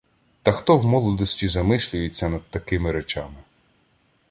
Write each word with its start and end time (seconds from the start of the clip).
Та 0.43 0.51
хто 0.51 0.77
в 0.77 0.85
молодості 0.85 1.47
замислюється 1.47 2.29
над 2.29 2.41
такими 2.49 2.91
речами? 2.91 3.37